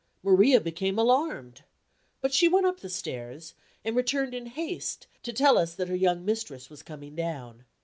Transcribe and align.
Maria 0.23 0.59
became 0.59 0.97
alarmed. 0.97 1.61
But 2.21 2.33
she 2.33 2.47
went 2.47 2.65
up 2.65 2.79
the 2.79 2.89
stairs, 2.89 3.53
and 3.85 3.95
returned 3.95 4.33
in 4.33 4.47
haste 4.47 5.05
to 5.21 5.31
tell 5.31 5.59
us 5.59 5.75
that 5.75 5.89
her 5.89 5.95
young 5.95 6.25
mistress 6.25 6.71
was 6.71 6.81
coming 6.81 7.13
down. 7.15 7.65